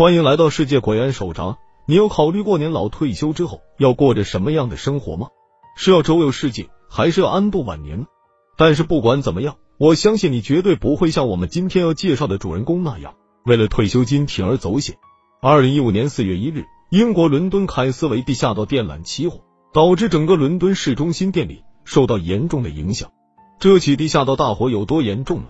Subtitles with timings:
[0.00, 1.58] 欢迎来到世界鬼案手札。
[1.84, 5.28] 你有考虑过年老退休之后要过着什么样的生活吗？
[5.76, 8.06] 是要周游世界，还是要安度晚年呢？
[8.56, 13.12] 但是不管怎么样，我相信你绝对不会像我们今天要介绍的主人公那样，
[13.44, 14.96] 为了退休金铤而走险。
[15.42, 19.42] 二零一五年四月一日，英国伦敦凯斯维地下道电缆起火，
[19.74, 23.10] 导致整个伦敦市中心电力受到严重的影响。
[23.58, 25.48] 这起地下道大火有多严重呢？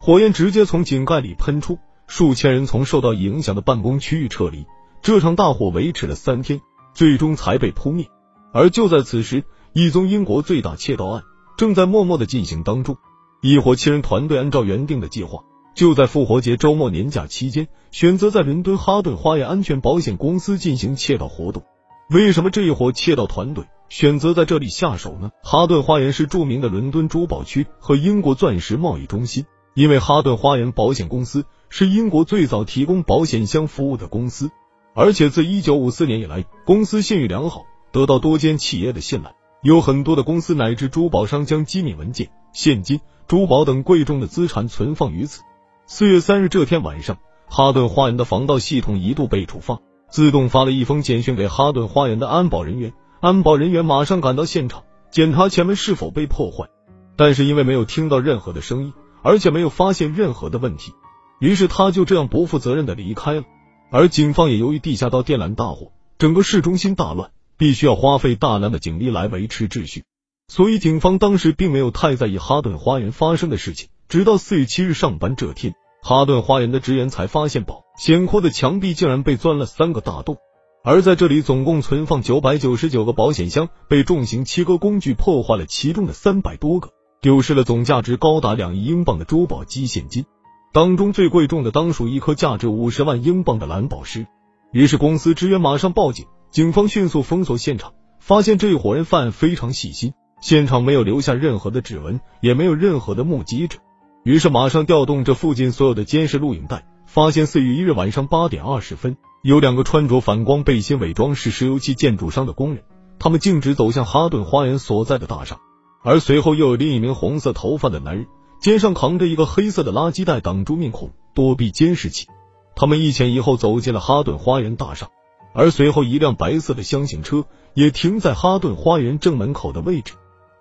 [0.00, 1.78] 火焰直接从井盖里喷出，
[2.14, 4.66] 数千人从受到影响的办公区域撤离。
[5.00, 6.60] 这场大火维持了三天，
[6.92, 8.06] 最终才被扑灭。
[8.52, 11.22] 而就在此时，一宗英国最大窃盗案
[11.56, 12.98] 正在默默的进行当中。
[13.40, 15.38] 一伙七人团队按照原定的计划，
[15.74, 21.62] 就在复活节周末年假期间，选择在伦敦哈顿花园安全保险公司进行窃盗活动。
[22.10, 25.30] 为什么这一伙窃盗团队选择在这里下手呢？
[25.42, 29.46] 哈顿花园是著名的伦敦珠宝区和英国钻石贸易中心。
[29.74, 34.50] 因为哈顿花园保险公司是英国最早提供保险箱服务的公司，
[34.94, 39.34] 而且自一九五四年以来，公司信誉良好，得到多间企业的信赖。
[39.62, 45.42] 有很多的公司乃至珠宝商将机密文件、现金、珠宝等贵重的资产存放于此。
[45.86, 49.78] 四月三日这天晚上，哈顿花园的防盗系统一度被触发，
[50.10, 52.92] 自动发了一封简讯给哈顿花园的安保人员。
[53.20, 56.68] 安保人员马上赶到现场，检查前门是否被破坏，
[57.16, 58.92] 但是因为没有听到任何的声音。
[59.22, 60.92] 而且没有发现任何的问题，
[61.40, 63.44] 于是他就这样不负责任的离开了。
[63.90, 70.04] 而警方也由于地下道电缆大火，整个市中心大乱，必须要花费大量的警力来维持秩序，
[70.48, 73.88] 所以警方当时并没有太在意哈顿花园发生的事情。
[74.08, 80.38] 直到四月七日上班这天，哈顿花园的职员才发现保险库的墙壁竟然被钻了三个大洞，
[80.82, 86.90] 而在这里总共存放九百九十九个保险箱，被重型切割工具破坏了其中的三百多个。
[87.22, 90.26] 丢失了总价值高达两亿英镑的珠宝及现金，
[90.72, 94.26] 当中最贵重的当属一颗价值五十万英镑的蓝宝石。
[94.72, 103.78] 于是公司职员马上报警，警方迅速封锁现场，发现这一伙人犯案非常细心，现场没有留下任何的指纹，也没有任何的目击者。
[104.24, 112.82] 于是马上调动这附近所有的监视录影带，发现四月一日晚上八点二十分，有两个穿着反光背心、伪装是石油气建筑商的工人，
[113.20, 115.60] 他们径直走向哈顿花园所在的大厦。
[116.02, 118.26] 而随后又有另一名红色头发的男人，
[118.60, 122.26] 肩上扛着一个黑色的垃圾袋挡住面孔，躲避监视器。
[122.74, 125.08] 他们一前一后走进了哈顿花园大厦，
[125.54, 130.14] 而随后一辆白色的厢型车也停在哈顿花园正门口的位置。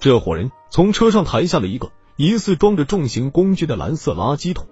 [0.00, 4.66] 这伙人从车上抬下了一个疑似装着重型工具的蓝色垃圾桶，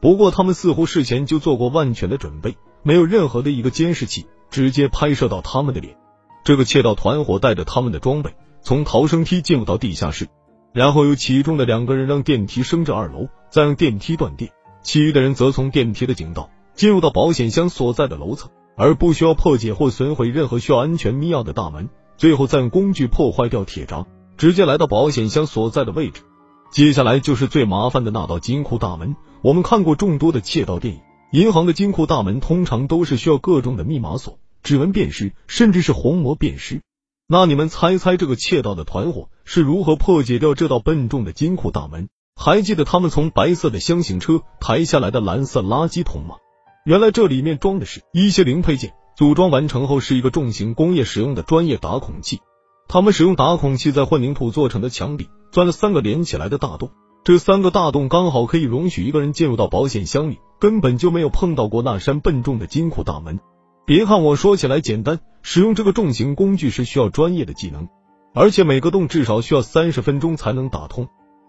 [0.00, 5.96] 不过他们似乎事前就做过万全的准备，没有任何的一个监视器直接拍摄到他们的脸。
[6.44, 8.34] 这个窃盗团伙带着他们的装备。
[8.62, 10.28] 从逃生梯进入到地下室，
[10.72, 14.52] 然后由其中的两个人让电梯升至二楼，再让电梯断电，
[14.82, 24.06] 其余的人则从电梯的井道进入到保险箱所在的楼层，而不需要破解或损毁任何需要安全密钥的大门，最后再用工具破坏掉铁闸，
[24.36, 26.22] 直接来到保险箱所在的位置。
[26.70, 29.16] 接下来就是最麻烦的那道金库大门。
[29.42, 31.00] 我们看过众多的窃盗电影，
[31.32, 36.80] 银行的金库大门通常都是需要各种的密码锁、指纹辨识，甚至是虹膜辨识。
[37.28, 42.08] 那你们猜猜这个窃盗的团伙是如何破解掉这道笨重的金库大门？
[42.34, 46.36] 还记得他们从白色的箱型车抬下来的蓝色垃圾桶吗？
[46.84, 52.40] 原来这里面装的是一些零配件，组装完成后是一个重型工业使用的专业打孔器。
[52.88, 56.90] 他们使用打孔器在混凝土做成的墙壁钻了三个连起来的大洞，
[57.24, 63.38] 这三个大洞刚好可以容许一个人进入到保险箱里，根本就没有碰到过那扇笨重的金库大门。
[63.86, 67.88] 别看我说起来简单，使用这个重型工具是需要专业的技能，
[68.32, 71.08] 而且每个洞至少需要三十分钟才能打通。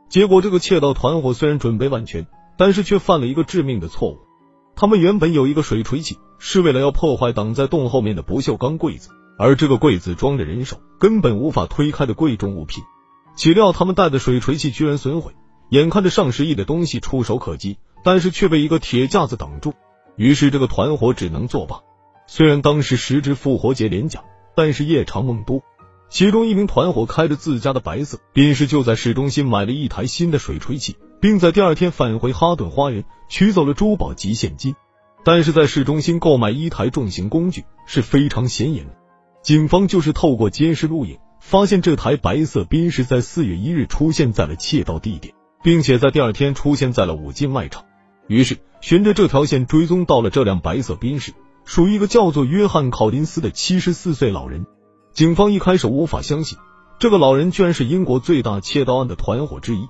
[0.10, 2.28] 结果这个窃盗团伙虽然准备万全，
[2.58, 4.20] 但是却犯了一个致命的错误。
[4.76, 12.84] 他们原本有一个水锤器，是为了要破坏挡在洞后面的不锈钢柜子，而这个柜子装着人手根本无法推开的贵重物品。
[13.36, 15.34] 岂料他们带的水锤器居然损毁，
[15.70, 19.74] 眼看着上十亿的东西触手可及，但是却被一个铁架子挡住，
[20.16, 21.82] 于是这个团伙只能作罢。
[22.36, 24.24] 虽然当时时值复活节连假，
[24.56, 25.62] 但是夜长梦多。
[26.10, 34.74] 其中一名团伙开着自家的白色宾士，就在市中心买了一台新的水锤器，并在第二天返回哈顿花园取走了珠宝及现金。
[35.24, 38.96] 但是在市中心购买一台重型工具是非常显眼的。
[39.44, 47.86] 警方就是透过监视录影，发现这台白色宾士在四月一日出现在了窃盗地点，并且在第二天出现在了五金卖场。
[48.26, 51.32] 于是循着这条线追踪到了这辆白色宾士。
[51.66, 54.66] 属于一个叫做约翰·考林斯的七十四岁老人。
[55.14, 56.58] 警方一开始无法相信，
[57.00, 59.88] 这个老人居然是英国最大窃盗案的团伙之一，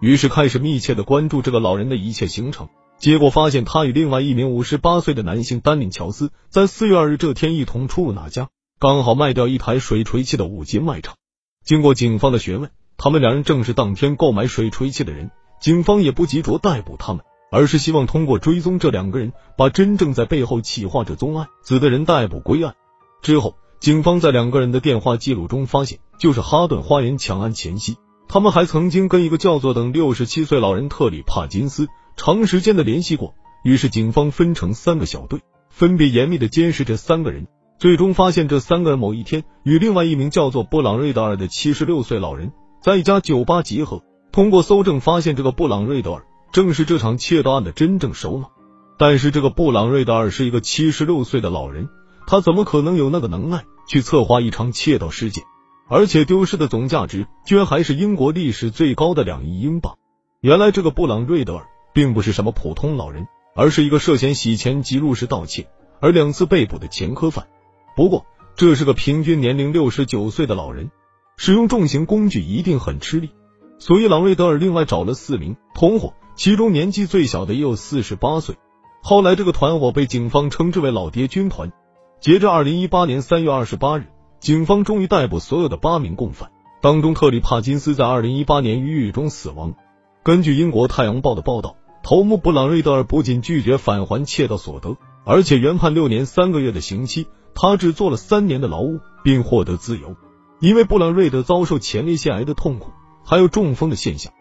[0.00, 2.68] 于是开始密切的关注这个老人的一切行程。
[2.98, 8.48] 结果发现他与另外一名五十八岁的男性丹林乔斯在四月二日这天一同出入那家，
[8.78, 11.16] 刚好卖掉一台水锤器的五金卖场。
[11.64, 15.30] 经过警方的询问，他们两人正是当天购买水锤器的人。
[15.60, 22.74] 警方也不急着逮捕他们，而是希望通过追踪这两个人，把真正在背后企划着宗案子的人逮捕归案。
[23.22, 27.96] 之后，警方在两个人的电话记录中发现，就是哈顿花园抢案前夕，
[28.28, 33.34] 他们还曾经跟一个叫做等六十七岁老人特里帕金斯长时间的联系过。
[33.64, 35.40] 于是，警方分成三个小队，
[35.70, 37.46] 分别严密的监视这三个人。
[37.78, 44.02] 最终发现，这三个人某一天与另外一名叫做布朗瑞德尔的七十六岁老人在一家酒吧集合。
[44.32, 46.24] 通过搜证发现，这个布朗瑞德尔
[46.56, 48.50] 正是这场窃盗案的真正首脑。
[48.96, 51.90] 但是，这个布朗瑞德尔是一个七十六岁的老人，
[52.26, 55.44] 他怎么可能有那个能耐去策划一场窃盗事件？
[55.86, 59.98] 而且丢失的总价值居然还是英国历史最高的两亿英镑。
[60.40, 65.68] 原来，这个布朗瑞德尔并不是什么普通老人，而是一个涉嫌洗钱及入室盗窃
[66.00, 67.48] 而两次被捕的前科犯。
[67.94, 68.24] 不过，
[68.54, 70.90] 这是个平均年龄六十九岁的老人，
[71.36, 73.28] 使用重型工具一定很吃力。
[73.78, 78.56] 所以，朗瑞德尔另外找了四名同伙，其中年纪最小的也有四十八岁。
[79.02, 81.72] 后来，这个团伙被警方称之为“老爹军团”。
[82.20, 84.06] 截至二零一八年三月二十八日，
[84.40, 86.50] 警方终于逮捕所有的八名共犯，
[86.80, 89.74] 当中特里帕金斯在二零一八年于狱中死亡。
[90.22, 100.16] 根据英国《太阳报》的报道，头目布朗瑞德尔不仅拒绝返还窃盗所得，而且原判六年三个月的刑期，他只做了三年的劳务，并获得自由。
[100.58, 102.90] 因为布朗瑞德遭受前列腺癌的痛苦。
[103.28, 104.32] 还有中风的现象。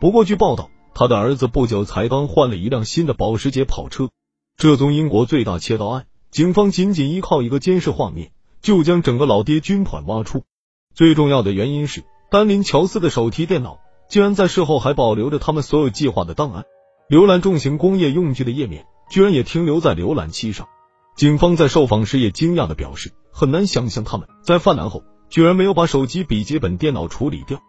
[0.00, 4.10] 不过，据报道，他的儿子不久才刚换了一辆新的保时捷跑车。
[4.58, 10.44] 这宗英国最大窃盗案，警方仅仅依靠一个监视画面，就将整个老爹军团挖出。
[10.94, 13.80] 最重要的原因是，丹林乔斯的手提电脑
[14.10, 16.64] 竟然在事后还保留着他们所有计划的档案。
[17.08, 20.68] 浏览重型工业用具的页面，居然也停留在浏览器上。
[21.16, 27.62] 警方在受访时也惊讶的表示，很难想象他们在犯难后，居然没有把手机、笔记本电脑处理掉。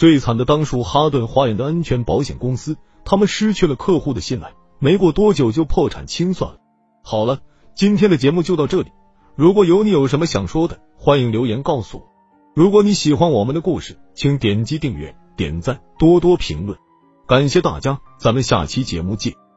[0.00, 6.56] 最惨的当属哈顿花园的安全保险公司，他们失去了客户的信赖，没过多久就破产清算了。
[7.04, 7.40] 好了，
[7.74, 8.92] 今天的节目就到这里。
[9.36, 12.04] 如果有你有什么想说的，欢迎留言告诉我。
[12.54, 16.78] 如果你喜欢我们的故事，请点击订阅、点赞、多多评论，
[17.28, 19.49] 感谢大家，咱们下期节目见。